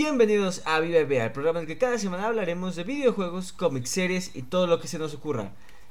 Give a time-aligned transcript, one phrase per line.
[0.00, 3.90] Bienvenidos a Viva Vea, el programa en el que cada semana hablaremos de videojuegos, cómics,
[3.90, 5.50] series y todo lo que se nos ocurra.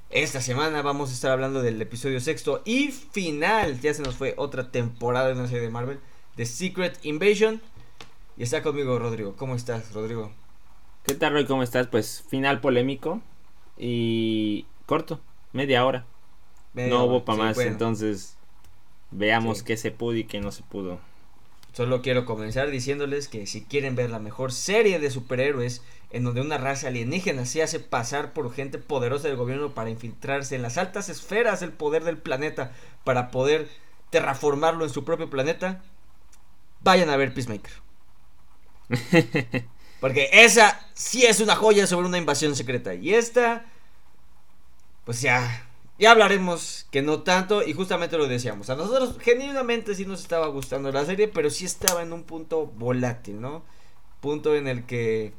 [0.10, 4.34] Esta semana vamos a estar hablando del episodio sexto y final, ya se nos fue
[4.38, 6.00] otra temporada de una serie de Marvel,
[6.38, 7.62] The Secret Invasion.
[8.38, 9.36] Y está conmigo Rodrigo.
[9.36, 10.32] ¿Cómo estás, Rodrigo?
[11.04, 11.46] ¿Qué tal, Roy?
[11.46, 11.88] ¿Cómo estás?
[11.88, 13.20] Pues final polémico
[13.78, 15.20] y corto,
[15.52, 16.06] media hora.
[16.74, 17.72] Media no hora, hubo para sí, más, bueno.
[17.72, 18.38] entonces
[19.12, 19.66] veamos Sí.
[19.66, 20.98] qué se pudo y qué no se pudo.
[21.78, 26.42] Solo quiero comenzar diciéndoles que si quieren ver la mejor serie de superhéroes en donde
[26.42, 30.80] una raza alienígena se hace pasar por gente poderosa del gobierno para infiltrarse en las
[30.80, 32.72] altas esferas del poder del planeta
[33.04, 33.70] para poder
[34.10, 35.84] terraformarlo en su propio planeta,
[36.82, 37.74] vayan a ver Peacemaker.
[40.02, 42.96] Porque esa sí es una joya sobre una invasión secreta.
[42.96, 43.66] Y esta,
[45.06, 45.67] pues ya,
[46.00, 47.64] ya hablaremos que no tanto.
[47.68, 48.70] Y justamente lo decíamos.
[48.70, 52.68] A nosotros genuinamente sí nos estaba gustando la serie, pero sí estaba en un punto
[52.68, 53.64] volátil, ¿no?
[54.22, 55.34] Punto en el que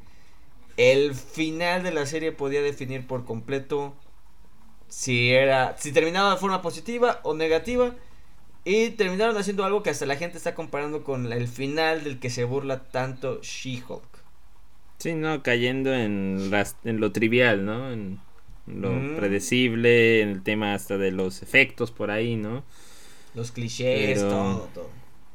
[0.77, 3.95] el final de la serie podía definir por completo
[4.87, 7.95] si era, si terminaba de forma positiva o negativa.
[8.65, 12.29] Y terminaron haciendo algo que hasta la gente está comparando con el final del que
[12.29, 14.23] se burla tanto She-Hulk.
[14.99, 17.91] Sí, no, cayendo en, las- en lo trivial, ¿no?
[17.91, 18.21] En
[18.73, 19.15] lo Mm.
[19.15, 22.63] predecible, en el tema hasta de los efectos por ahí, ¿no?
[23.35, 24.89] Los clichés, Pero- todo, todo.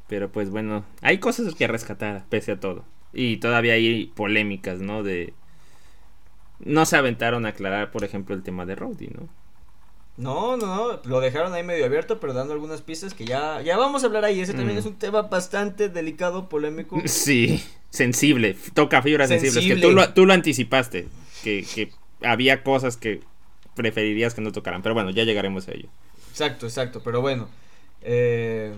[0.07, 2.85] Pero pues bueno, hay cosas que rescatar, pese a todo.
[3.13, 5.01] Y todavía hay polémicas, ¿no?
[5.03, 5.33] De...
[6.59, 9.27] No se aventaron a aclarar, por ejemplo, el tema de Rowdy, ¿no?
[10.17, 13.75] No, no, no, lo dejaron ahí medio abierto, pero dando algunas pistas que ya, ya
[13.77, 14.39] vamos a hablar ahí.
[14.39, 14.79] Ese también Mm.
[14.79, 16.97] es un tema bastante delicado, polémico.
[17.05, 19.55] Sí, sensible, toca fibras sensibles.
[19.55, 19.81] Que Sensible.
[19.81, 21.07] tú lo, tú lo anticipaste,
[21.43, 23.21] que, que había cosas que
[23.75, 24.81] preferirías que no tocaran.
[24.83, 25.89] Pero bueno, ya llegaremos a ello.
[26.29, 27.49] Exacto, exacto, pero bueno.
[28.01, 28.73] eh,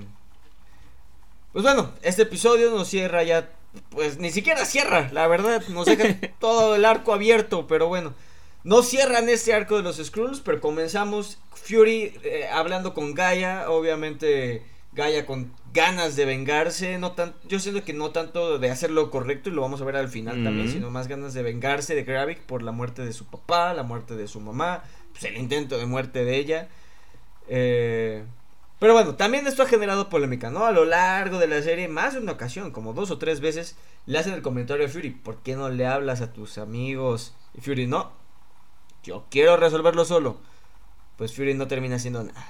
[1.51, 3.49] Pues bueno, este episodio nos cierra ya,
[3.89, 8.13] pues ni siquiera cierra, la verdad, nos deja todo el arco abierto, pero bueno.
[8.63, 14.65] No cierran este arco de los Skrulls, pero comenzamos Fury eh, hablando con Gaia, obviamente
[14.97, 19.11] Gaia con ganas de vengarse, no tan, yo siento que no tanto de hacer lo
[19.11, 22.03] correcto y lo vamos a ver al final también, sino más ganas de vengarse de
[22.03, 25.77] Gravik por la muerte de su papá, la muerte de su mamá, pues el intento
[25.77, 26.67] de muerte de ella.
[27.47, 28.25] Eh,
[28.79, 30.65] pero bueno, también esto ha generado polémica, ¿no?
[30.65, 33.77] A lo largo de la serie, más de una ocasión, como dos o tres veces,
[34.07, 37.35] le hacen el comentario a Fury, ¿por qué no le hablas a tus amigos?
[37.53, 38.13] Y Fury, no,
[39.03, 40.37] yo quiero resolverlo solo.
[41.17, 42.45] Pues Fury no termina haciendo nada.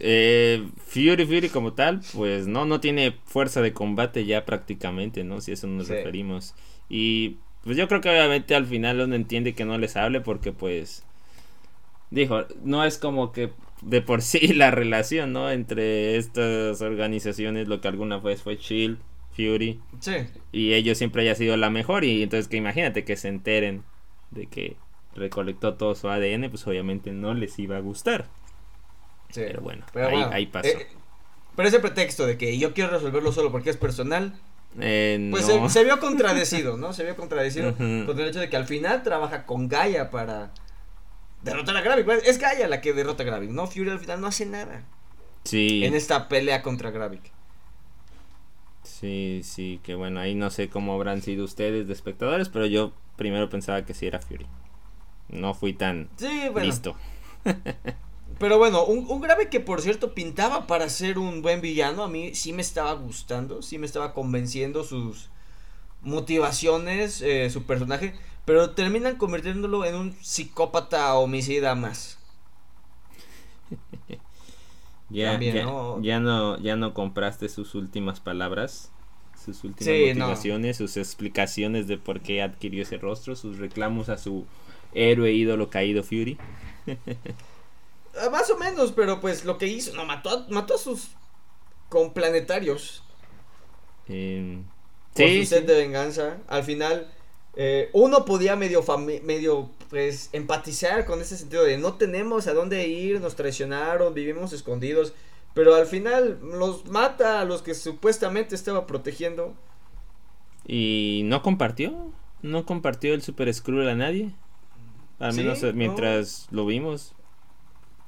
[0.00, 5.40] Eh, Fury Fury como tal, pues no, no tiene fuerza de combate ya prácticamente, ¿no?
[5.40, 5.94] Si a eso nos Sí.
[5.94, 6.54] referimos.
[6.88, 10.52] Y pues yo creo que obviamente al final uno entiende que no les hable porque
[10.52, 11.04] pues
[12.10, 13.50] dijo, no es como que
[13.82, 15.50] de por sí la relación, ¿no?
[15.50, 18.98] Entre estas organizaciones, lo que alguna vez fue Shield,
[19.32, 20.12] Fury, Sí,
[20.52, 23.82] y ellos siempre haya sido la mejor y entonces que imagínate que se enteren
[24.30, 24.76] de que
[25.14, 28.26] recolectó todo su ADN, pues obviamente no les iba a gustar.
[29.30, 29.42] Sí.
[29.46, 30.68] Pero bueno, Pero ahí, bueno, ahí pasó.
[30.68, 30.86] eh,
[31.54, 34.38] pero ese pretexto de que yo quiero resolverlo solo porque es personal,
[34.78, 35.68] Eh, pues no.
[35.68, 36.92] se, se vio contradecido, ¿no?
[36.92, 38.06] Se vio contradecido Ujú.
[38.06, 40.50] con el hecho de que al final trabaja con Gaia para
[41.42, 42.08] derrotar a Gravik.
[42.24, 43.66] Es Gaia la que derrota a Gravik, ¿no?
[43.66, 44.82] Fury al final no hace nada
[45.44, 47.22] Sí, en esta pelea contra Gravik.
[48.82, 52.92] sí, sí, que bueno, ahí no sé cómo habrán sido ustedes de espectadores, pero yo
[53.16, 54.46] primero pensaba que sí era Fury.
[55.28, 56.66] No fui tan Sí, bueno.
[56.66, 56.96] listo.
[58.38, 62.08] Pero bueno, un, un grave que por cierto pintaba para ser un buen villano, a
[62.08, 65.30] mí sí me estaba gustando, sí me estaba convenciendo sus
[66.02, 68.14] motivaciones, eh, su personaje,
[68.46, 72.18] pero terminan convirtiéndolo en un psicópata homicida más.
[75.08, 75.96] Ya, También, ya, ¿no?
[75.96, 78.90] ya no, ya no compraste sus últimas palabras,
[79.36, 80.26] sus últimas Sí, no.
[80.26, 84.46] motivaciones, sus explicaciones de por qué adquirió ese rostro, sus reclamos a su
[84.92, 86.38] héroe ídolo caído Fury.
[88.20, 91.08] Ah, Más o menos, pero pues lo que hizo, no, mató a, mató a sus
[91.88, 93.04] complanetarios
[94.08, 94.62] Eh,
[95.14, 95.66] por sí, su sed sí.
[95.66, 96.38] de venganza.
[96.48, 97.12] Al final,
[97.56, 98.84] eh, uno podía medio,
[99.22, 104.52] medio pues, empatizar con ese sentido de no tenemos a dónde ir, nos traicionaron, vivimos
[104.52, 105.14] escondidos.
[105.54, 109.54] Pero al final los mata a los que supuestamente estaba protegiendo.
[110.66, 112.12] Y no compartió,
[112.42, 114.32] no compartió el Super Skrull a nadie.
[115.18, 115.64] Al Sí, menos no.
[115.64, 117.14] eh, mientras lo vimos.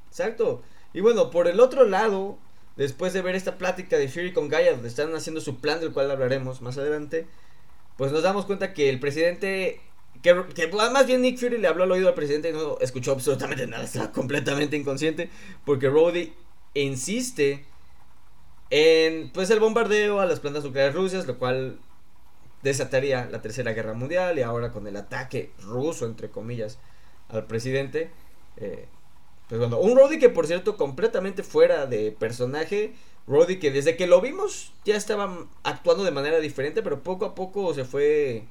[0.09, 0.63] Exacto.
[0.93, 2.39] Y bueno, por el otro lado,
[2.77, 5.93] después de ver esta plática de Fury con Gaia, donde están haciendo su plan, del
[5.93, 7.27] cual hablaremos más adelante,
[7.97, 9.81] pues nos damos cuenta que el presidente,
[10.23, 13.13] que, que más bien Nick Fury le habló al oído al presidente y no escuchó
[13.13, 15.31] absolutamente nada, estaba completamente inconsciente,
[15.65, 16.33] porque Rhodey
[16.75, 17.65] insiste
[18.71, 21.81] en, pues, el bombardeo a las plantas nucleares rusas, lo cual
[22.63, 26.79] desataría la tercera guerra mundial y ahora con el ataque ruso, entre comillas,
[27.29, 28.11] al presidente.
[28.57, 28.87] Eh,
[29.49, 32.95] pues bueno, un Roddy que por cierto completamente fuera de personaje.
[33.27, 37.35] Roddy que desde que lo vimos ya estaba actuando de manera diferente, pero poco a
[37.35, 38.45] poco se fue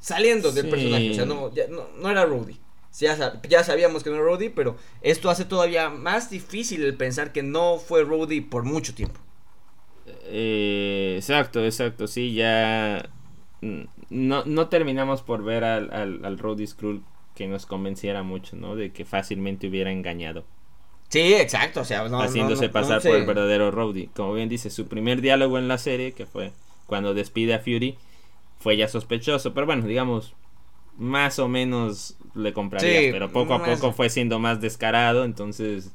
[0.00, 0.70] saliendo del Sí.
[0.70, 1.10] personaje.
[1.10, 2.58] O sea, no, ya- no, no era Roddy.
[2.98, 7.30] Ya, ya sabíamos que no era Roddy, pero esto hace todavía más difícil el pensar
[7.32, 9.20] que no fue Roddy por mucho tiempo.
[10.24, 13.10] Eh, exacto, exacto, sí, ya
[14.10, 17.02] no, no terminamos por ver al, al, al Roddy Skrull
[17.36, 18.74] que nos convenciera mucho, ¿no?
[18.74, 20.44] De que fácilmente hubiera engañado,
[21.08, 21.80] Sí, exacto.
[21.80, 24.08] O sea, no, haciéndose no, no, pasar por el verdadero Roddy.
[24.08, 26.52] Como bien dice, su primer diálogo en la serie, que fue
[26.86, 27.96] cuando despide a Fury,
[28.58, 30.34] fue ya sospechoso, pero bueno, digamos,
[30.96, 35.92] más o menos le comprarías, Sí, pero poco a poco fue siendo más descarado, entonces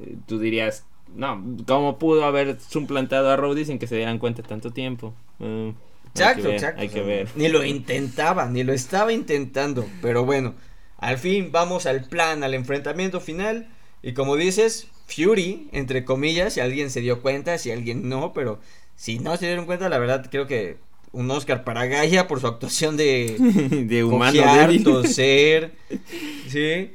[0.00, 4.42] eh, tú dirías, no, ¿cómo pudo haber suplantado a Roddy sin que se dieran cuenta
[4.42, 5.12] tanto tiempo?
[5.40, 5.74] Eh,
[6.14, 6.80] Exacto, exacto.
[6.80, 7.28] Hay que ver.
[7.36, 9.86] Ni lo intentaba, ni lo estaba intentando.
[10.02, 10.54] Pero bueno,
[10.98, 13.68] al fin vamos al plan, al enfrentamiento final.
[14.02, 18.58] Y como dices, Fury, entre comillas, si alguien se dio cuenta, si alguien no, pero
[18.96, 20.78] si no se dieron cuenta, la verdad creo que
[21.12, 23.36] un Oscar para Gaia por su actuación de
[23.86, 24.84] de humano cojear, débil.
[24.84, 25.72] toser,
[26.48, 26.92] sí.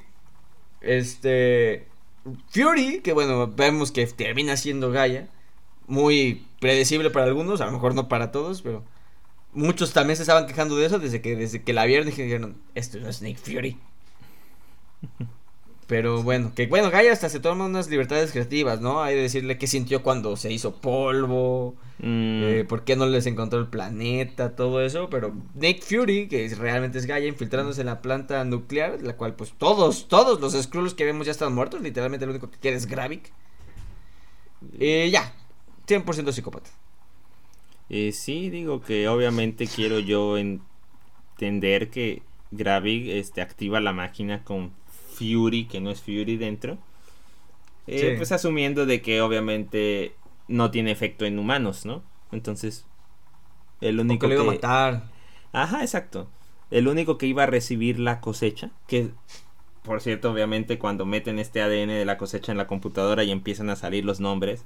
[0.81, 1.87] Este
[2.49, 5.27] Fury, que bueno, vemos que termina siendo Gaia,
[5.87, 8.83] muy predecible para algunos, a lo mejor no para todos, pero
[9.55, 12.57] muchos también se estaban quejando de eso desde que desde que la vieron y dijeron,
[12.75, 13.77] esto no es Snake Fury.
[15.87, 19.03] Pero bueno, que bueno, Gaia hasta se toma unas libertades creativas, ¿no?
[19.03, 23.25] Hay de decirle qué sintió cuando se hizo polvo, Mm, eh, por qué no les
[23.25, 27.87] encontró el planeta, todo eso, pero Nick Fury, que es- realmente es Gaia, infiltrándose en
[27.87, 31.81] la planta nuclear, la cual pues todos, todos los Skrulls que vemos ya están muertos,
[31.81, 33.31] literalmente lo único que queda es Gravik.
[34.79, 35.33] Eh, ya,
[35.87, 36.69] 100% psicópata.
[37.89, 44.71] Eh, sí, digo que obviamente quiero yo entender que Gravik este, activa la máquina con
[45.15, 46.77] Fury, que no es Fury dentro.
[47.87, 48.17] Eh, Sí.
[48.17, 50.15] Pues asumiendo de que obviamente
[50.47, 52.03] no tiene efecto en humanos, ¿no?
[52.31, 52.85] Entonces,
[53.81, 54.51] el único Porque lo iba a que...
[54.55, 55.03] matar.
[55.51, 56.29] Ajá, exacto.
[56.71, 59.11] El único que iba a recibir la cosecha, que
[59.83, 63.69] por cierto, obviamente cuando meten este ADN de la cosecha en la computadora y empiezan
[63.69, 64.65] a salir los nombres,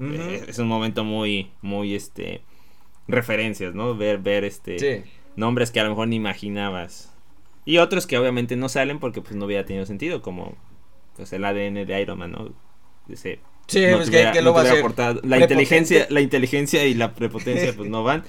[0.00, 2.42] Eh, es un momento muy, muy, este,
[3.06, 3.96] referencias, ¿no?
[3.96, 5.10] Ver, ver, este, Sí.
[5.36, 7.12] nombres que a lo mejor ni imaginabas.
[7.64, 10.54] Y otros que obviamente no salen porque pues no hubiera tenido sentido, como
[11.16, 12.54] pues el ADN de Iron Man, ¿no?
[13.08, 14.84] Ese, Sí, no pues tuviera- que, que no lo va a tuviera hacer.
[14.84, 18.24] aportado- La inteligencia, la inteligencia y la prepotencia pues no van.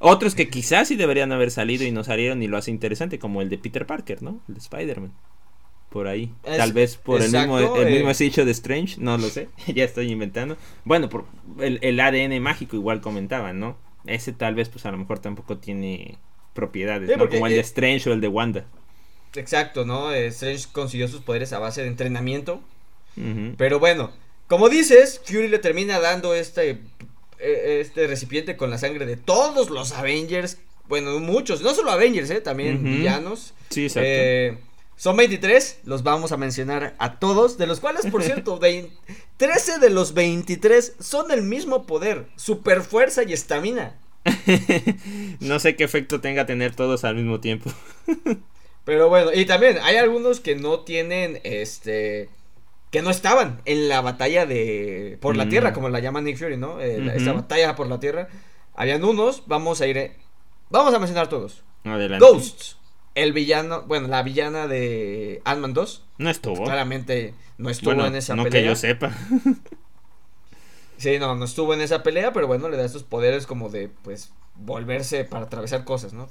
[0.00, 3.40] Otros que quizás sí deberían haber salido y no salieron y lo hace interesante, como
[3.40, 4.40] el de Peter Parker, ¿no?
[4.48, 5.12] El de Spider-Man.
[5.92, 6.30] Por ahí.
[6.44, 8.02] Es- Tal vez por exacto, el mismo, el eh.
[8.02, 9.48] mismo de Strange, no lo sé.
[9.74, 10.56] ya estoy inventando.
[10.84, 11.26] Bueno, por
[11.60, 13.76] el, el ADN mágico igual comentaban, ¿no?
[14.06, 16.16] Ese tal vez pues a lo mejor tampoco tiene
[16.54, 17.18] propiedades, Sí, ¿no?
[17.20, 18.64] porque, Como el de eh, Strange o el de Wanda.
[19.34, 20.12] Exacto, ¿no?
[20.12, 22.60] Eh, Strange consiguió sus poderes a base de entrenamiento.
[23.58, 24.10] Pero bueno,
[24.46, 26.78] como dices, Fury le termina dando este,
[27.38, 30.56] eh, este recipiente con la sangre de todos los Avengers.
[30.88, 32.40] Bueno, muchos, no solo Avengers, ¿eh?
[32.40, 33.52] También villanos.
[33.68, 34.62] Sí, exacto.
[34.96, 38.90] Son 23, los vamos a mencionar a todos, de los cuales, por cierto, vein-
[39.36, 43.98] 13 de los 23 son del mismo poder, super fuerza y estamina.
[45.40, 47.70] no sé qué efecto tenga tener todos al mismo tiempo.
[48.84, 52.28] Pero bueno, y también hay algunos que no tienen, este,
[52.90, 55.48] que no estaban en la batalla de, por la Mm.
[55.48, 56.80] tierra, como la llama Nick Fury, ¿no?
[56.80, 58.28] Eh, Esta batalla por la tierra.
[58.74, 60.16] Habían unos, vamos a ir, eh,
[60.70, 61.62] vamos a mencionar todos.
[61.84, 62.24] Adelante.
[62.24, 62.76] Ghosts,
[63.14, 66.04] el villano, bueno, la villana de Ant-Man 2.
[66.18, 66.64] No estuvo.
[66.64, 68.60] Claramente no estuvo Bueno, en esa no pelea.
[68.62, 69.12] que yo sepa.
[70.98, 73.88] Sí, no, no estuvo en esa pelea, pero bueno, le da estos poderes como de,
[73.88, 76.28] pues, volverse para atravesar cosas, ¿no?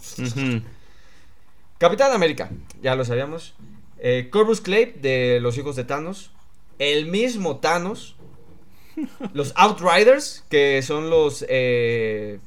[1.77, 2.49] Capitán América,
[2.81, 3.53] ya lo sabíamos.
[3.97, 6.31] Eh, Corvus Clay de los hijos de Thanos.
[6.79, 8.15] El mismo Thanos.
[9.33, 11.45] Los Outriders, que son los...
[11.49, 12.39] eh,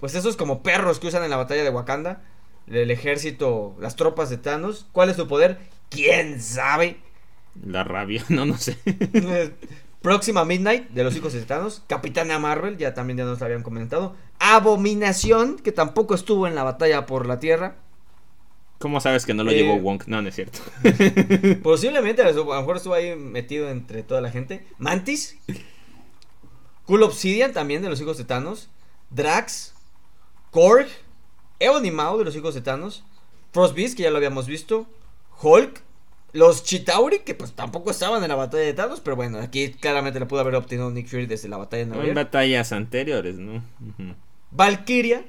[0.00, 2.22] pues esos como perros que usan en la batalla de Wakanda.
[2.70, 4.86] El ejército, las tropas de Thanos.
[4.92, 5.58] ¿Cuál es su poder?
[5.90, 6.98] ¿Quién sabe?
[7.64, 8.78] La rabia, no, no sé.
[10.02, 11.82] Próxima Midnight de los hijos de Thanos.
[11.86, 14.14] Capitana Marvel, ya también ya nos lo habían comentado.
[14.38, 17.76] Abominación, que tampoco estuvo en la batalla por la Tierra.
[18.78, 20.06] ¿Cómo sabes que no lo Eh, llevó Wonk?
[20.06, 20.60] No, no es cierto.
[21.62, 24.64] Posiblemente, a lo mejor estuvo ahí metido entre toda la gente.
[24.78, 25.36] Mantis.
[26.84, 28.70] Cool Obsidian también de los hijos de Thanos.
[29.10, 29.74] Drax.
[30.52, 30.86] Korg.
[31.58, 33.04] Ebony Maw de los hijos de Thanos.
[33.52, 34.86] Frostbeast, que ya lo habíamos visto.
[35.42, 35.82] Hulk.
[36.32, 40.20] Los Chitauri, que pues tampoco estaban en la batalla de Thanos, pero bueno, aquí claramente
[40.20, 43.64] le pudo haber obtenido Nick Fury desde la batalla de Nueva En batallas anteriores, ¿no?
[44.50, 45.24] Valkyria,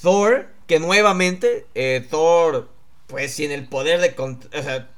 [0.00, 2.68] Thor, que nuevamente, eh, Thor,
[3.08, 4.14] pues sin el poder de...
[4.22, 4.88] O sea,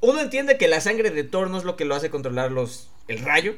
[0.00, 2.90] uno entiende que la sangre de Thor no es lo que lo hace controlar los
[3.08, 3.56] el rayo.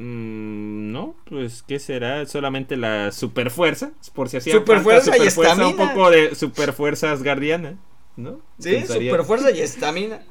[0.00, 2.24] Mm, no, pues ¿qué será?
[2.26, 5.66] Solamente la super fuerza, por si hacía super fuerza y estamina.
[5.66, 7.74] Un poco de super fuerzas guardianas,
[8.16, 8.40] ¿no?
[8.60, 10.22] Sí, super fuerza y estamina.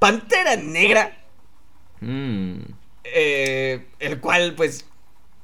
[0.00, 1.16] Pantera negra.
[2.00, 2.62] Mm.
[3.04, 4.84] Eh, el cual, pues,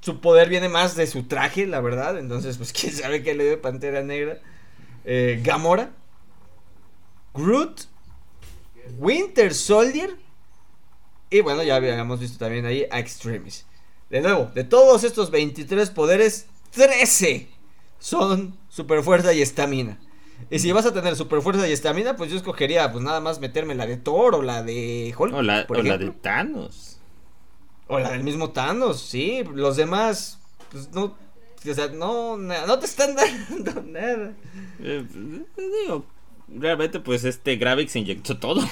[0.00, 2.18] su poder viene más de su traje, la verdad.
[2.18, 4.40] Entonces, pues, quién sabe qué le dio Pantera negra.
[5.04, 5.92] Eh, Gamora.
[7.34, 7.82] Groot.
[8.98, 10.16] Winter Soldier.
[11.30, 13.66] Y bueno, ya habíamos visto también ahí a Extremis.
[14.10, 17.48] De nuevo, de todos estos 23 poderes, 13
[17.98, 19.98] son super fuerza y estamina.
[20.50, 23.40] Y si vas a tener super fuerza y estamina, pues yo escogería pues nada más
[23.40, 25.34] meterme la de Thor o la de Hulk.
[25.34, 27.00] O la, de Thanos.
[27.88, 29.42] O la del mismo Thanos, sí.
[29.52, 30.38] Los demás,
[30.70, 31.16] pues no.
[31.68, 33.16] O sea, no, no te están
[33.58, 34.32] dando nada.
[34.80, 35.04] Eh,
[35.56, 36.06] digo,
[36.48, 38.62] realmente pues este Gravix inyectó todo.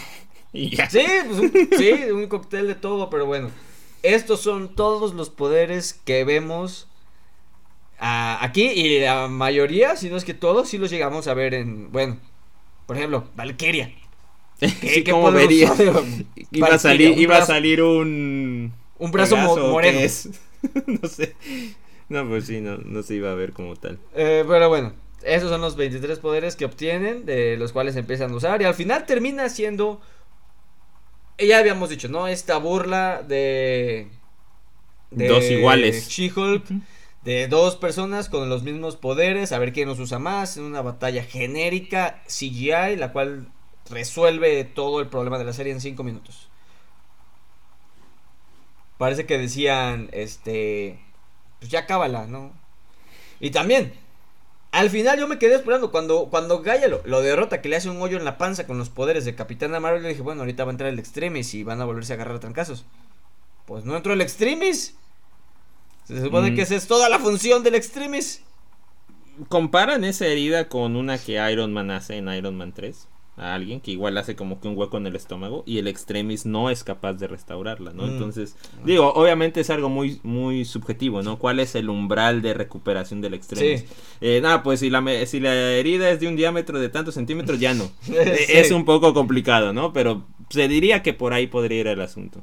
[0.70, 0.88] y ya.
[0.88, 3.50] Sí, pues un, sí, un cóctel de todo, pero bueno.
[4.02, 6.86] Estos son todos los poderes que vemos
[7.98, 11.54] ah, aquí y la mayoría, si no es que todos, sí los llegamos a ver
[11.54, 12.18] en, bueno,
[12.86, 13.92] por ejemplo, Valkyria.
[14.60, 15.72] ¿Qué, ¿cómo vería?
[16.52, 18.72] Iba a salir, iba a salir un...
[18.98, 20.00] Un brazo moreno.
[20.86, 21.34] no sé.
[22.08, 23.98] No, pues sí, no, no se iba a ver como tal.
[24.14, 28.36] Eh, pero bueno, esos son los 23 poderes que obtienen, de los cuales empiezan a
[28.36, 28.62] usar.
[28.62, 30.00] Y al final termina siendo.
[31.38, 32.28] Ya habíamos dicho, ¿no?
[32.28, 34.08] Esta burla de.
[35.10, 36.08] de dos iguales.
[36.08, 36.64] She-Hulk.
[37.24, 39.52] De dos personas con los mismos poderes.
[39.52, 40.56] A ver quién nos usa más.
[40.56, 42.96] En una batalla genérica CGI.
[42.96, 43.48] La cual
[43.90, 46.48] resuelve todo el problema de la serie en 5 minutos.
[48.96, 50.08] Parece que decían.
[50.12, 50.98] Este.
[51.58, 52.52] Pues ya cábala, ¿no?
[53.40, 53.92] Y también
[54.76, 58.00] al final yo me quedé esperando cuando, cuando Gaia lo, derrota, que le hace un
[58.02, 60.02] hoyo en la panza con los poderes de Capitana Marvel.
[60.02, 62.36] Le dije, bueno, ahorita va a entrar el Extremis y van a volverse a agarrar
[62.36, 62.84] a trancazos.
[63.64, 64.94] Pues no entró el Extremis.
[66.04, 66.64] Se supone que mm.
[66.64, 68.42] esa es toda la función del Extremis.
[69.48, 73.08] ¿Comparan esa herida con una que Iron Man hace en Iron Man 3?
[73.36, 76.46] A alguien que igual hace como que un hueco en el estómago y el extremis
[76.46, 78.04] no es capaz de restaurarla, ¿no?
[78.04, 78.10] Mm.
[78.10, 81.38] Entonces, digo, obviamente es algo muy muy subjetivo, ¿no?
[81.38, 83.84] ¿Cuál es el umbral de recuperación del extremis?
[84.22, 87.60] Eh, nada, pues si la, si la herida es de un diámetro de tantos centímetros,
[87.60, 87.90] ya no.
[88.26, 89.92] Eh, es un poco complicado, ¿no?
[89.92, 92.42] Pero se diría que por ahí podría ir el asunto.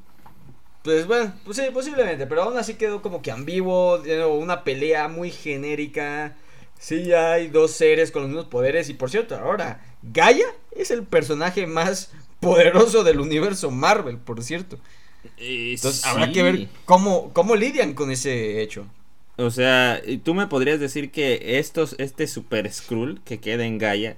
[0.83, 4.01] Pues bueno, pues sí, posiblemente, pero aún así quedó como que ambiguo,
[4.38, 6.35] una pelea muy genérica.
[6.77, 9.81] Sí, hay dos seres con los mismos poderes y por cierto, ahora
[10.12, 14.77] Gaia es el personaje más poderoso del universo Marvel, por cierto.
[15.38, 18.86] Eh, Entonces habrá que ver cómo, cómo lidian con ese hecho.
[19.38, 24.17] O sea, tú me podrías decir que estos, este Super Skrull que queda en Gaia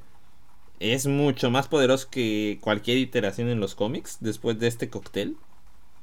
[0.79, 5.37] es mucho más poderoso que cualquier iteración en los cómics después de este cóctel.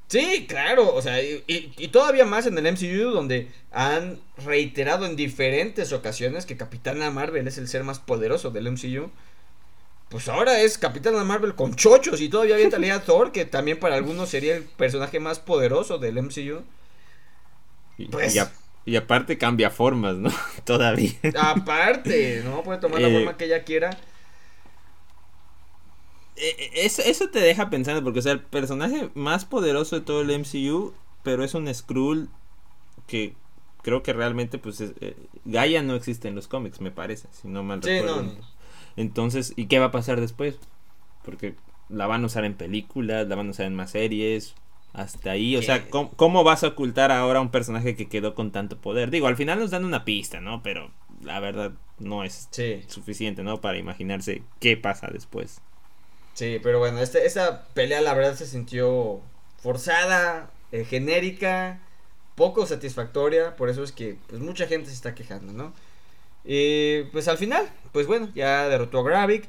[0.08, 5.16] Sí, claro, o sea, y, y, todavía más en el MCU donde han reiterado en
[5.16, 9.10] diferentes ocasiones que Capitana Marvel es el ser más poderoso del MCU
[10.12, 13.96] pues ahora es Capitana Marvel con chochos y todavía había talía Thor, que también para
[13.96, 16.62] algunos sería el personaje más poderoso del MCU.
[18.10, 18.38] Pues,
[18.84, 20.30] y, aparte cambia formas, ¿no?
[20.64, 21.14] todavía.
[21.40, 22.62] Aparte, ¿no?
[22.62, 23.90] Puede tomar la eh, forma que ella quiera.
[26.36, 30.02] Eh, eh, eso, eso te deja pensando, porque o sea, el personaje más poderoso de
[30.02, 30.92] todo el MCU,
[31.22, 32.28] pero es un Skrull
[33.06, 33.34] que
[33.82, 34.84] creo que realmente, pues,
[35.46, 38.30] Gaia no existe en los cómics, me parece, si no mal recuerdo.
[38.96, 40.58] Entonces, ¿y qué va a pasar después?
[41.24, 41.54] Porque
[41.88, 44.54] la van a usar en películas, la van a usar en más series,
[44.92, 48.52] hasta ahí, o sea, ¿cómo, vas a ocultar ahora a un personaje que quedó con
[48.52, 49.10] tanto poder?
[49.10, 50.62] Digo, al final nos dan una pista, ¿no?
[50.62, 50.90] Pero
[51.22, 52.48] la verdad no es
[52.88, 53.60] suficiente, ¿no?
[53.60, 55.60] Para imaginarse qué pasa después.
[56.34, 59.20] Sí, pero bueno, este, esta pelea la verdad se sintió
[59.62, 61.80] forzada, eh, genérica,
[62.34, 65.72] poco satisfactoria, por eso es que pues mucha gente se está quejando, ¿no?
[66.44, 69.44] Y pues al final, pues bueno, ya derrotó a Gravik.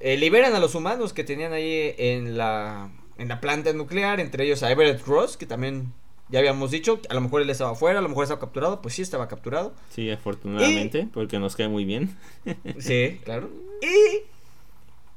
[0.00, 4.44] Eh, liberan a los humanos que tenían ahí en la, en la planta nuclear, entre
[4.44, 5.92] ellos a Everett Ross, que también
[6.28, 8.94] ya habíamos dicho, a lo mejor él estaba afuera, a lo mejor estaba capturado, pues
[8.94, 9.74] sí estaba capturado.
[9.90, 12.16] Sí, afortunadamente, porque nos cae muy bien.
[12.78, 13.50] sí, claro.
[13.82, 14.22] Y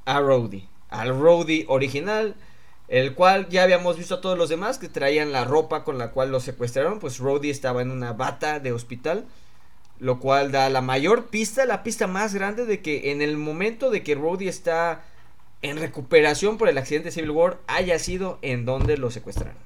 [0.04, 2.34] a Rhodey, al Rhodey original,
[2.88, 6.10] el cual ya habíamos visto a todos los demás que traían la ropa con la
[6.10, 9.26] cual lo secuestraron, pues Rhodey estaba en una bata de hospital
[10.02, 13.90] lo cual da la mayor pista, la pista más grande de que en el momento
[13.90, 15.04] de que Rhodey está
[15.62, 19.62] en recuperación por el accidente de Civil War haya sido en donde lo secuestraron.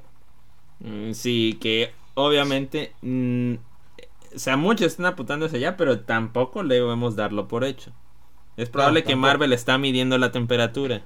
[0.81, 3.55] Mm, sí, que obviamente mm,
[4.35, 7.93] o sea, muchos están apuntando hacia allá, pero tampoco debemos darlo por hecho.
[8.59, 11.02] Es probable que Marvel está midiendo la temperatura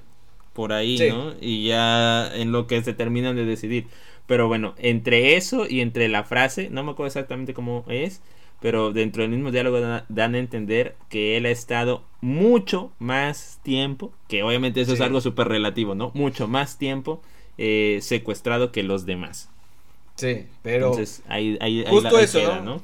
[0.51, 1.33] por ahí, ¿no?
[1.39, 3.87] Y ya en lo que se terminan de decidir.
[4.27, 8.21] Pero bueno, entre eso y entre la frase, no me acuerdo exactamente cómo es,
[8.61, 14.13] pero dentro del mismo diálogo dan a entender que él ha estado mucho más tiempo,
[14.27, 16.11] que obviamente eso es algo súper relativo, ¿no?
[16.13, 17.21] Mucho más tiempo
[17.57, 19.49] eh, secuestrado que los demás.
[20.15, 20.91] Sí, pero...
[20.91, 22.81] Entonces, ahí, ahí, justo eso, ¿no?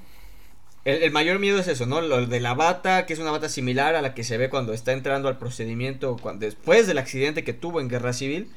[0.84, 2.02] El, mayor miedo es eso, ¿no?
[2.02, 4.74] Lo de la bata, que es una bata similar a la que se ve cuando
[4.74, 8.50] está entrando al procedimiento cuando, después del accidente que tuvo en Guerra Civil.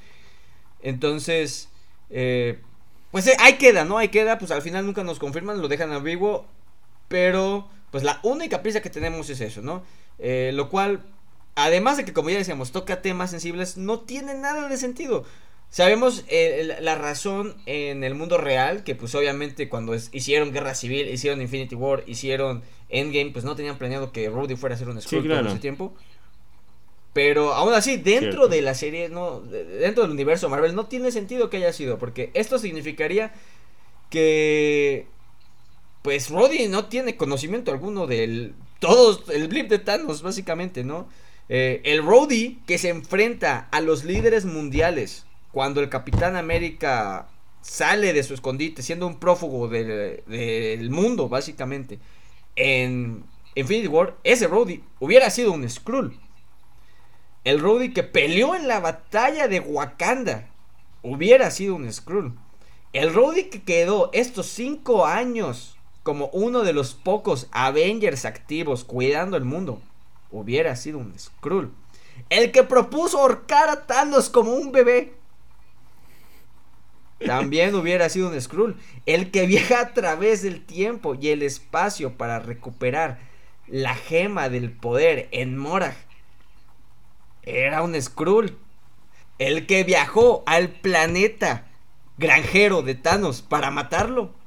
[0.81, 1.69] Entonces,
[2.09, 2.61] eh,
[3.11, 3.99] pues eh, ahí queda, ¿no?
[3.99, 6.47] Ahí queda, pues al final nunca nos confirman, lo dejan ambiguo.
[7.11, 9.83] Pero, pues la única prisa que tenemos es eso, ¿no?
[10.21, 11.03] Eh, lo cual,
[11.57, 15.25] además de que, como ya decíamos, toca temas sensibles, no tiene nada de sentido.
[15.71, 21.09] Sabemos eh, la razón en el mundo real, que pues obviamente cuando hicieron Guerra Civil,
[21.09, 25.03] hicieron Infinity War, hicieron Endgame, pues no tenían planeado que Rhodey fuera a ser un
[25.03, 25.93] Skrull todo ese tiempo.
[27.13, 31.51] Pero aún así, dentro de la serie, no, dentro del universo Marvel, no tiene sentido
[31.51, 33.33] que haya sido, porque esto significaría
[34.11, 35.09] que
[36.03, 41.09] pues Roddy no tiene conocimiento alguno del todos el blip de Thanos básicamente, ¿no?
[41.49, 47.29] Eh, el Roddy que se enfrenta a los líderes mundiales cuando el Capitán América
[47.61, 51.99] sale de su escondite siendo un prófugo del, mundo básicamente
[52.57, 56.19] en Infinity War, ese Roddy hubiera sido un Skrull.
[57.45, 60.49] El Roddy que peleó en la batalla de Wakanda
[61.03, 62.39] hubiera sido un Skrull.
[62.93, 69.37] El Roddy que quedó estos cinco años como uno de los pocos Avengers activos cuidando
[69.37, 69.81] el mundo,
[70.31, 71.73] hubiera sido un Skrull.
[72.29, 75.15] El que propuso ahorcar a Thanos como un bebé.
[77.25, 78.77] También hubiera sido un Skrull.
[79.07, 83.19] El que viaja a través del tiempo y el espacio para recuperar
[83.67, 85.97] la gema del poder en Morag.
[87.43, 88.57] Era un Skrull.
[89.39, 91.67] El que viajó al planeta
[92.19, 94.40] granjero de Thanos para matarlo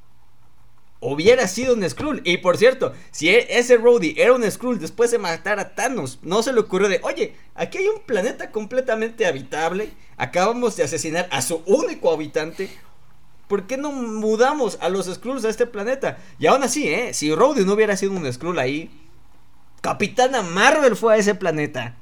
[1.03, 2.21] hubiera sido un Skrull.
[2.23, 6.19] Y por cierto, si e, ese Rhodey era un Skrull después de matar a Thanos,
[6.21, 11.27] no se le ocurrió de, oye, aquí hay un planeta completamente habitable, acabamos de asesinar
[11.31, 12.69] a su único habitante.
[13.47, 16.17] ¿Por qué no mudamos a los Skrulls a este planeta?
[16.39, 17.13] Y aún así, ¿eh?
[17.13, 18.89] Si Rhodey no hubiera sido un Skrull ahí,
[19.81, 21.97] Capitana Marvel fue a ese planeta.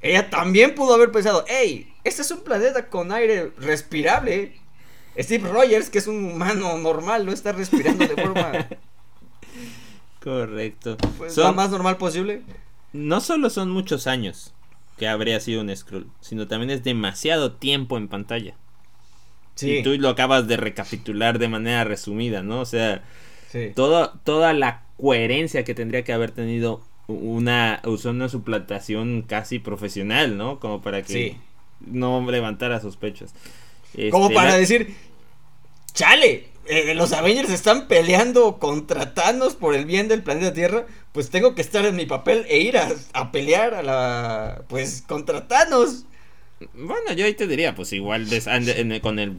[0.00, 4.58] Ella también pudo haber pensado, hey, este es un planeta con aire respirable.
[5.18, 8.68] Steve Rogers, que es un humano normal, no está respirando de forma.
[10.22, 10.96] Correcto.
[11.18, 12.42] Pues, lo más normal posible.
[12.92, 14.54] No solo son muchos años
[14.96, 18.54] que habría sido un Skrull, sino también es demasiado tiempo en pantalla.
[19.54, 19.78] Sí.
[19.78, 22.60] Y tú lo acabas de recapitular de manera resumida, ¿no?
[22.60, 23.02] O sea,
[23.74, 30.58] toda la coherencia que tendría que haber tenido una, una suplantación casi profesional, ¿no?
[30.58, 31.36] Como para que
[31.80, 33.34] no levantara sospechas.
[34.10, 34.94] Como este, para decir,
[35.92, 41.30] chale, eh, los Avengers están peleando contra Thanos por el bien del planeta Tierra, pues
[41.30, 46.04] tengo que estar en mi papel e ir a, pelear a la, pues, contra Thanos.
[46.72, 48.26] Bueno, yo ahí te diría, pues igual
[49.02, 49.36] con el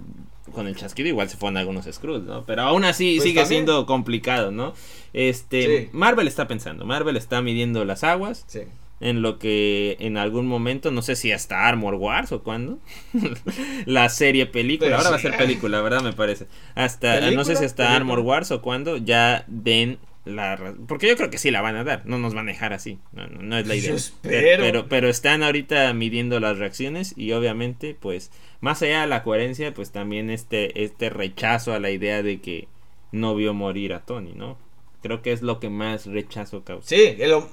[0.54, 2.46] con el chasquido igual se fueron algunos Skrulls, ¿no?
[2.46, 4.74] Pero aún así pues sigue siendo complicado, ¿no?
[5.12, 8.46] Este, Marvel está pensando, Marvel está midiendo las aguas.
[8.48, 8.62] Sí
[9.00, 12.80] en lo que en algún momento, no sé si hasta Armor Wars o cuándo,
[13.86, 16.02] la serie película, ahora va a ser película, ¿verdad?
[16.02, 16.48] Me parece.
[16.76, 20.76] Hasta, no sé si hasta Armor Wars o cuando ya den la...
[20.88, 22.98] Porque yo creo que sí la van a dar, no nos van a dejar así,
[23.12, 23.96] no, es la idea.
[24.22, 29.74] Pero, pero, están ahorita midiendo las reacciones y obviamente, pues, más allá de la coherencia,
[29.74, 32.68] pues también este, este rechazo a la idea de que
[33.12, 34.58] no vio morir a Tony, ¿no?
[35.04, 36.90] Creo que es lo que más rechazo causa.
[36.90, 37.48] Sí, lo,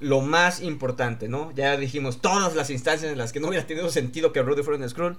[0.00, 1.52] lo más importante, ¿no?
[1.52, 4.82] Ya dijimos todas las instancias en las que no hubiera tenido sentido que Rudy fuera
[4.82, 5.16] un Skrull.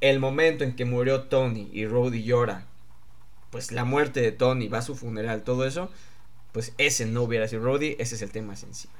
[0.00, 2.66] El momento en que murió Tony y Rudy llora,
[3.50, 5.90] pues la muerte de Tony, va a su funeral, todo eso,
[6.52, 8.96] pues ese no hubiera sido Rudy, ese es el tema sensible.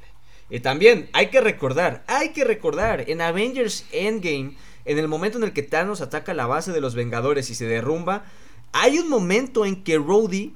[0.48, 5.44] Y también hay que recordar, hay que recordar, en Avengers Endgame, en el momento en
[5.44, 8.24] el que Thanos ataca la base de los Vengadores y se derrumba,
[8.72, 10.54] hay un momento en que Rhodey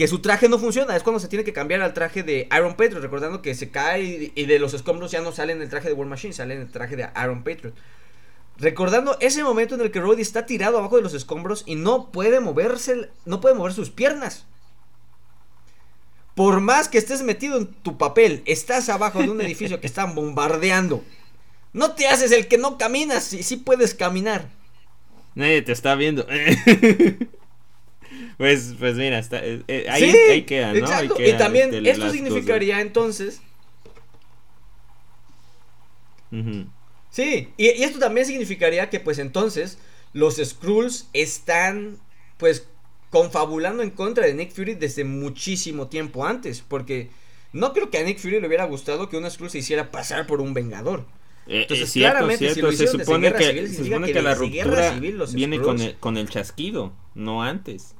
[0.00, 0.96] que su traje no funciona.
[0.96, 3.02] Es cuando se tiene que cambiar al traje de Iron Patriot.
[3.02, 5.92] Recordando que se cae y, de los escombros ya no sale en el traje de
[5.92, 7.74] War Machine, sale en el traje de Iron Patriot.
[8.56, 12.10] Recordando ese momento en el que Roddy está tirado abajo de los escombros y no
[12.12, 14.46] puede moverse, no puede mover sus piernas.
[16.34, 20.14] Por más que estés metido en tu papel, estás abajo de un edificio que están
[20.14, 21.04] bombardeando.
[21.74, 24.48] No te haces el que no caminas y sí puedes caminar.
[25.34, 26.26] Nadie te está viendo.
[28.40, 30.72] Pues, pues mira, está, eh, eh, ahí, Sí, ahí queda, ¿no?
[30.72, 31.14] Ahí exacto.
[31.16, 33.42] queda, y también este, esto significaría entonces,
[37.10, 39.76] sí, y, y esto también significaría que pues entonces
[40.14, 41.98] los Skrulls están
[42.38, 42.66] pues
[43.10, 47.10] confabulando en contra de Nick Fury desde muchísimo tiempo antes, porque
[47.52, 50.26] no creo que a Nick Fury le hubiera gustado que un Skrull se hiciera pasar
[50.26, 51.06] por un vengador.
[51.46, 54.82] Eh, Entonces, cierto, claramente, si se supone que, Civil, se supone que que la ruptura
[54.82, 57.96] Civil viene con el, con el chasquido, no antes.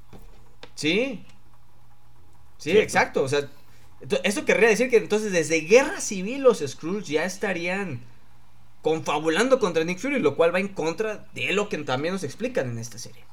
[0.81, 1.23] Sí.
[2.57, 2.83] Sí, Cierto.
[2.83, 3.23] exacto.
[3.25, 3.49] O sea,
[4.23, 8.01] esto querría decir que entonces desde Guerra Civil los Skrulls ya estarían
[8.83, 12.71] confabulando contra Nick Fury, lo cual va en contra de lo que también nos explican
[12.71, 13.25] en esta serie.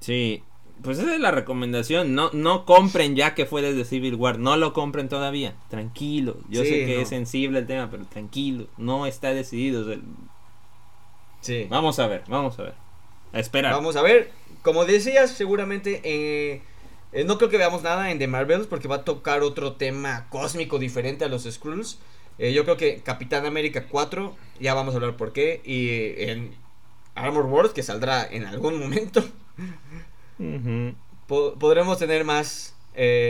[0.00, 0.42] Sí,
[0.82, 2.14] pues esa es la recomendación.
[2.14, 4.38] No, no compren ya que fue desde Civil War.
[4.38, 5.54] No lo compren todavía.
[5.70, 6.38] Tranquilo.
[6.50, 7.00] Yo Sí, sé que no.
[7.02, 8.66] es sensible el tema, pero tranquilo.
[8.76, 9.82] No está decidido.
[9.82, 9.98] o sea,
[11.40, 11.66] Sí.
[11.70, 12.74] vamos a ver, vamos a ver.
[13.32, 13.72] A esperar.
[13.72, 14.30] Vamos a ver.
[14.62, 16.62] Como decías, seguramente eh,
[17.12, 20.26] eh, no creo que veamos nada en The Marvels porque va a tocar otro tema
[20.30, 21.98] cósmico diferente a los Skrulls.
[22.38, 25.60] Eh, yo creo que Capitán América 4, ya vamos a hablar por qué.
[25.64, 26.54] Y en
[27.14, 29.22] Armor Wars, que saldrá en algún momento.
[31.26, 32.74] Po- podremos tener más,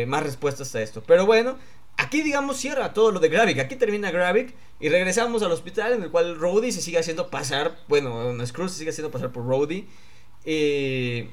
[0.06, 1.02] más respuestas a esto.
[1.06, 1.56] Pero bueno,
[1.96, 3.58] aquí digamos cierra todo lo de Gravik.
[3.58, 7.78] Aquí termina Gravik y regresamos al hospital en el cual Rhodey se sigue haciendo pasar,
[7.88, 9.86] bueno, Skrull se sigue haciendo pasar por Rhodey.
[10.44, 11.26] Y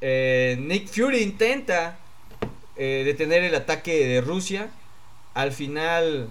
[0.00, 1.98] eh, Nick Fury intenta
[2.76, 4.70] eh, detener el ataque de Rusia.
[5.34, 6.28] Al final,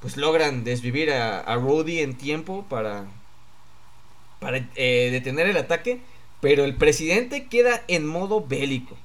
[0.00, 3.06] pues logran desvivir a, a Rhodey en tiempo para,
[4.40, 6.00] para eh, detener el ataque.
[6.40, 8.96] Pero el presidente queda en modo bélico.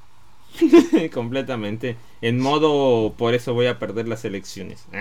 [1.13, 1.97] Completamente.
[2.21, 4.86] En modo, por eso voy a perder las elecciones.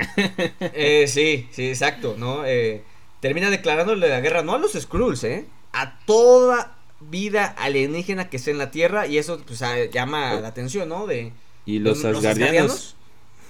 [0.74, 2.44] Eh, sí, sí, exacto, ¿no?
[2.46, 2.83] Eh,
[3.20, 5.44] termina declarándole la guerra no a los Skrulls, ¿eh?
[5.72, 6.76] A toda
[7.11, 9.62] vida alienígena que esté en la Tierra y eso pues
[9.93, 11.07] llama la atención, ¿no?
[11.07, 11.33] De
[11.67, 12.27] y los, asgardianos.
[12.27, 12.97] Asgardianos.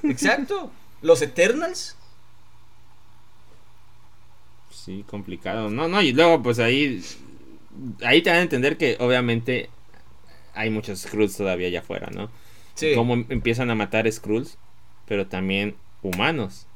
[0.05, 0.71] Exacto.
[1.01, 1.97] Los Eternals.
[4.71, 5.71] Sí, complicado.
[5.71, 7.03] No, no, y luego pues ahí
[8.03, 9.71] ahí te van a entender que obviamente
[10.55, 12.31] hay muchos Skrulls todavía allá afuera, ¿no?
[12.75, 12.93] Sí.
[12.95, 14.59] Cómo empiezan a matar Skrulls,
[15.07, 16.67] pero también humanos.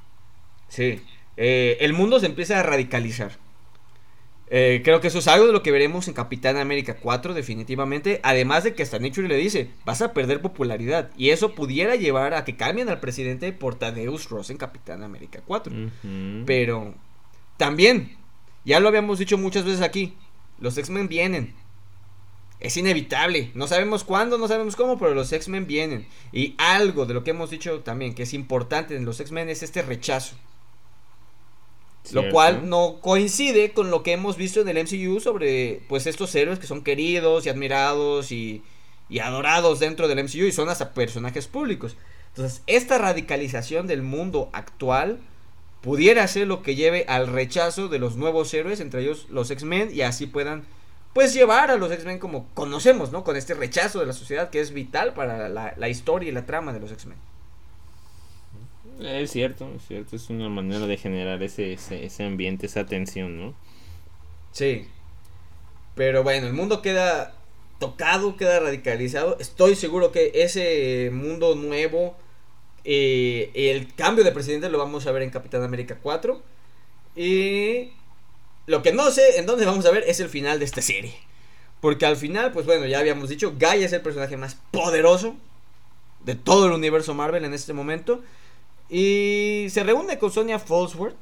[0.68, 1.00] Sí.
[1.36, 3.32] Eh, el mundo se empieza a radicalizar.
[4.48, 8.20] Eh, creo que eso es algo de lo que veremos en Capitán América 4 definitivamente.
[8.22, 11.10] Además de que hasta Fury le dice, vas a perder popularidad.
[11.16, 15.40] Y eso pudiera llevar a que cambien al presidente por Tadeus Ross en Capitán América
[15.44, 15.72] 4.
[15.72, 16.44] Ujú.
[16.46, 16.94] Pero
[17.56, 18.16] también,
[18.64, 20.14] ya lo habíamos dicho muchas veces aquí,
[20.60, 21.54] los X-Men vienen.
[22.58, 23.50] Es inevitable.
[23.54, 26.06] No sabemos cuándo, no sabemos cómo, pero los X-Men vienen.
[26.32, 29.62] Y algo de lo que hemos dicho también que es importante en los X-Men es
[29.62, 30.36] este rechazo.
[32.12, 36.34] Lo cual no coincide con lo que hemos visto en el MCU sobre pues estos
[36.34, 38.62] héroes que son queridos y admirados y,
[39.08, 41.96] y adorados dentro del MCU y son hasta personajes públicos.
[42.28, 45.18] Entonces, esta radicalización del mundo actual
[45.80, 49.90] pudiera ser lo que lleve al rechazo de los nuevos héroes, entre ellos los X-Men,
[49.92, 50.64] y así puedan
[51.12, 53.24] pues llevar a los X-Men como conocemos, ¿no?
[53.24, 56.44] Con este rechazo de la sociedad que es vital para la, la historia y la
[56.44, 57.16] trama de los X-Men.
[59.00, 63.54] Es cierto, es cierto, es una manera de generar ese, ese, ambiente, esa tensión, ¿no?
[64.52, 64.86] Sí.
[65.94, 67.34] Pero bueno, el mundo queda
[67.78, 69.36] tocado, queda radicalizado.
[69.38, 72.16] Estoy seguro que ese mundo nuevo,
[72.84, 76.42] eh, el cambio de presidente lo vamos a ver en Capitán América 4.
[77.16, 77.92] Y
[78.66, 81.14] lo que no sé en dónde vamos a ver es el final de esta serie.
[81.80, 85.36] Porque al final, pues bueno, ya habíamos dicho, Guy es el personaje más poderoso
[86.24, 88.22] de todo el universo Marvel en este momento.
[88.88, 91.16] Y se reúne con Sonia Falsworth,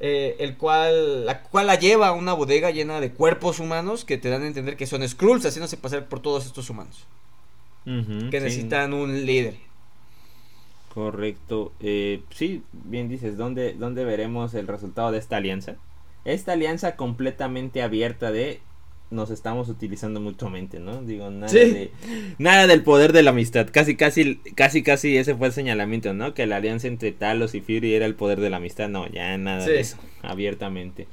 [0.00, 4.18] eh, el cual, la cual la lleva a una bodega llena de cuerpos humanos que
[4.18, 7.06] te dan a entender que son Skrulls haciéndose pasar por todos estos humanos.
[7.84, 9.56] Que sí, necesitan un líder.
[10.94, 11.72] Correcto.
[11.80, 15.76] Eh, sí, bien dices, ¿dónde, ¿dónde veremos el resultado de esta alianza?
[16.24, 18.60] Esta alianza completamente abierta de
[19.12, 21.02] nos estamos utilizando mutuamente, ¿no?
[21.02, 21.58] Digo, nada Sí.
[21.58, 21.90] de
[22.38, 23.68] nada del poder de la amistad.
[23.70, 26.34] Casi casi casi casi ese fue el señalamiento, ¿no?
[26.34, 28.88] Que la alianza entre Talos y Fury era el poder de la amistad.
[28.88, 29.70] No, ya nada Sí.
[29.70, 31.06] de eso, abiertamente.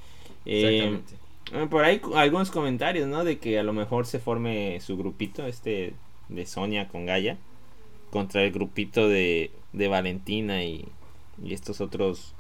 [0.46, 1.14] Eh, Exactamente.
[1.54, 3.24] eh, por ahí algunos comentarios, ¿no?
[3.24, 5.94] De que a lo mejor se forme su grupito, este
[6.30, 7.38] de Sonia con Gaia,
[8.12, 10.88] contra el grupito de, de Valentina y,
[11.44, 12.34] y estos otros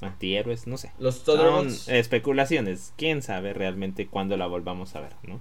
[0.00, 0.92] antihéroes, no sé.
[0.98, 1.88] Los Son Thunderbolts.
[1.88, 5.40] especulaciones, quién sabe realmente cuándo la volvamos a ver, ¿no?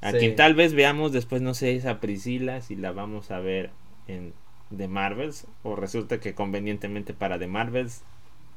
[0.00, 0.18] A Sí.
[0.18, 3.70] quien tal vez veamos después, no sé, esa Priscila, si la vamos a ver
[4.06, 4.32] en
[4.76, 8.02] The Marvels, o resulta que convenientemente para The Marvels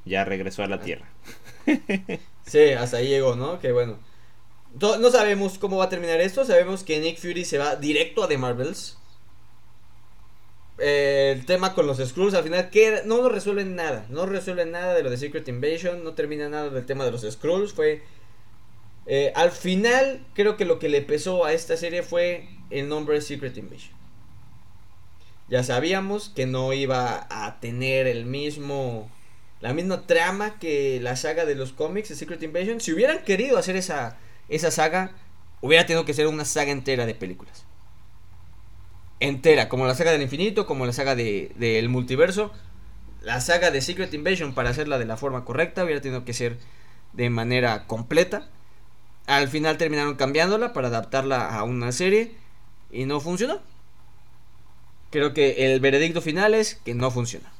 [0.05, 0.81] ya regresó a la Ah.
[0.81, 1.05] Tierra.
[2.45, 3.59] Sí, hasta ahí llegó, ¿no?
[3.59, 3.97] Que bueno.
[4.81, 6.43] No, no sabemos cómo va a terminar esto.
[6.43, 8.97] Sabemos que Nick Fury se va directo a The Marvels.
[10.77, 12.69] Eh, el tema con los Skrulls al final
[13.05, 14.05] no lo resuelven nada.
[14.09, 16.03] No resuelven nada de lo de Secret Invasion.
[16.03, 17.73] No termina nada del tema de los Skrulls.
[17.73, 18.01] Fue.
[19.05, 23.21] eh, al final, creo que lo que le pesó a esta serie fue el nombre
[23.21, 23.93] Secret Invasion.
[25.49, 29.09] Ya sabíamos que no iba a tener el mismo.
[29.59, 32.79] La misma trama que la saga de los cómics de Secret Invasion.
[32.81, 34.17] Si hubieran querido hacer esa,
[34.49, 35.11] esa saga,
[35.61, 37.65] hubiera tenido que ser una saga entera de películas.
[39.21, 42.51] Entera, como la saga del infinito, como la saga de- del multiverso.
[43.21, 46.57] La saga de Secret Invasion, para hacerla de la forma correcta, hubiera tenido que ser
[47.13, 48.49] de manera completa.
[49.27, 52.35] Al final terminaron cambiándola para adaptarla a una serie
[52.91, 53.59] y no funcionó.
[55.11, 57.51] Creo que el veredicto final es que no funciona.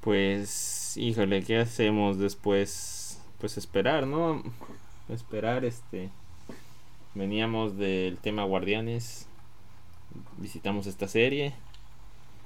[0.00, 3.20] Pues, híjole, ¿qué hacemos después?
[3.40, 4.42] Pues esperar, ¿no?
[5.08, 6.10] Esperar, este.
[7.14, 9.26] Veníamos del tema Guardianes.
[10.38, 11.52] Visitamos esta serie.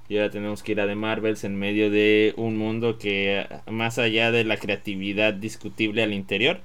[0.08, 3.98] Y ahora tenemos que ir a The Marvels en medio de un mundo que, más
[3.98, 6.60] allá de la creatividad discutible al interior,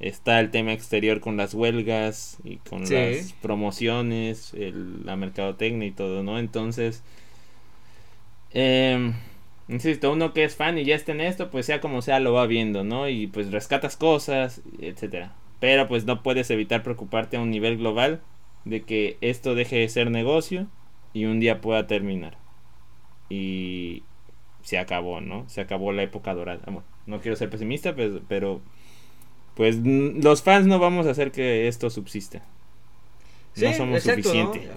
[0.00, 2.94] está el tema exterior con las huelgas y con Sí.
[2.94, 6.38] las promociones, el- la mercadotecnia y todo, ¿no?
[6.38, 7.02] Entonces,
[8.52, 9.14] em,
[9.68, 12.32] insisto, uno que es fan y ya está en esto, pues sea como sea, lo
[12.32, 13.08] va viendo, ¿no?
[13.08, 15.32] Y pues rescatas cosas, etcétera.
[15.60, 18.20] Pero pues no puedes evitar preocuparte a un nivel global
[18.68, 20.66] de que esto deje de ser negocio
[21.12, 22.36] y un día pueda terminar.
[23.30, 24.02] Y
[24.62, 25.48] se acabó, ¿no?
[25.48, 26.60] Se acabó la época dorada.
[26.66, 28.60] Bueno, no quiero ser pesimista, pues, pero
[29.54, 32.42] pues los fans no vamos a hacer que esto subsista.
[33.56, 34.44] no somos exacto, ¿no?
[34.52, 34.70] suficiente.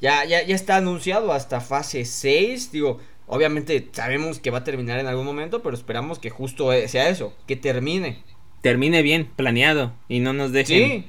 [0.00, 2.70] Ya, ya, ya está anunciado hasta fase 6.
[2.70, 6.86] Digo, obviamente sabemos que va a terminar en algún momento, pero esperamos que justo eh,
[6.86, 8.22] sea eso, que termine.
[8.62, 11.06] Termine bien, planeado, y no nos dejen Sí,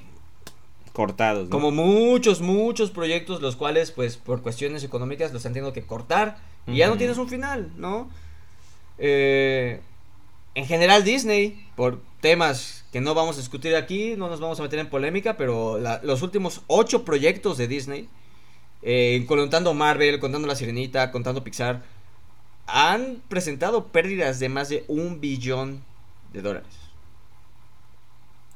[0.99, 1.45] cortados.
[1.45, 1.49] ¿no?
[1.49, 6.37] como muchos, muchos proyectos, los cuales, pues, por cuestiones económicas, los han tenido que cortar.
[6.67, 8.09] Y ya no tienes un final, ¿no?
[8.97, 9.79] Eh,
[10.55, 14.63] en general, Disney, por temas que no vamos a discutir aquí, no nos vamos a
[14.63, 18.09] meter en polémica, pero la- los últimos ocho proyectos de Disney,
[18.81, 21.81] eh, contando Marvel, contando La Sirenita, contando Pixar,
[22.67, 25.81] han presentado pérdidas de más de un billón
[26.33, 26.69] de dólares.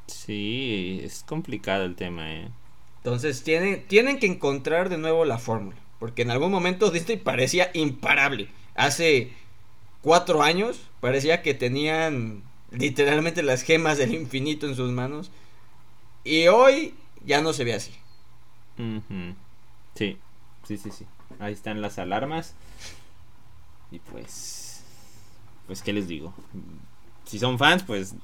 [0.08, 2.50] Sí, es complicado el tema, ¿eh?
[2.98, 5.78] Entonces tienen, tienen que encontrar de nuevo la fórmula.
[6.00, 8.50] Porque en algún momento Disney parecía imparable.
[8.76, 9.32] Hace
[10.02, 15.32] cuatro años parecía que tenían literalmente las gemas del infinito en sus manos.
[16.24, 16.94] Y hoy
[17.26, 17.94] ya no se ve así.
[19.96, 20.18] Sí,
[20.68, 21.06] sí, sí, sí.
[21.40, 22.56] Ahí están las alarmas.
[23.92, 24.84] Y pues,
[25.68, 26.34] pues, ¿qué les digo?
[27.26, 28.16] Si son fans, pues,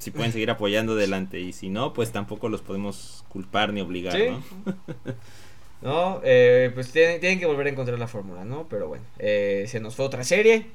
[0.00, 1.38] si pueden seguir apoyando adelante.
[1.38, 4.24] Y si no, pues tampoco los podemos culpar ni obligar, Sí.
[4.28, 4.42] ¿no?
[5.82, 6.20] ¿No?
[6.24, 8.68] Eh, pues tienen, tienen que volver a encontrar la fórmula, ¿no?
[8.68, 10.66] Pero bueno, eh, se nos fue otra serie.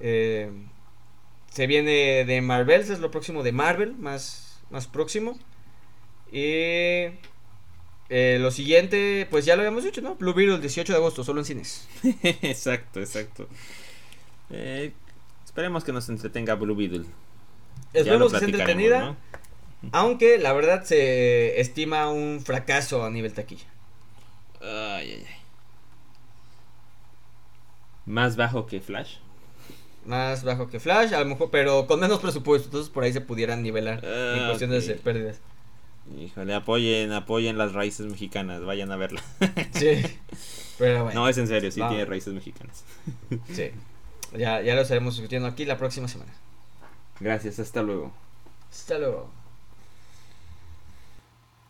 [0.00, 0.50] Eh,
[1.50, 5.38] se viene de Marvel, es lo próximo de Marvel, más, más próximo.
[6.32, 7.10] Y
[8.10, 10.14] eh, lo siguiente, pues ya lo habíamos dicho, ¿no?
[10.16, 11.88] Blue Beetle, el 18 de agosto, solo en cines.
[12.22, 13.48] exacto, exacto.
[14.50, 14.92] Eh,
[15.44, 17.04] esperemos que nos entretenga Blue Beetle.
[17.98, 19.16] Esperemos que sea entretenida, ¿no?
[19.92, 23.66] aunque la verdad se estima un fracaso a nivel taquilla.
[24.60, 25.34] Ay, ay, ay.
[28.06, 29.16] Más bajo que Flash.
[30.04, 33.20] Más bajo que Flash, a lo mejor, pero con menos presupuesto, entonces por ahí se
[33.20, 34.88] pudieran nivelar en Ah, cuestiones ok.
[34.90, 35.40] de pérdidas.
[36.18, 39.22] Híjole, apoyen, apoyen las raíces mexicanas, vayan a verla.
[39.72, 40.02] Sí,
[40.78, 41.20] pero bueno.
[41.20, 42.82] No, es en serio, sí tiene raíces mexicanas.
[43.52, 43.70] Sí.
[44.36, 46.32] Ya, ya lo estaremos discutiendo aquí la próxima semana.
[47.20, 48.12] Gracias, hasta luego.
[48.70, 49.37] Hasta luego.